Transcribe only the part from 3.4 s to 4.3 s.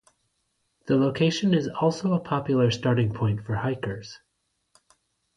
for hikers.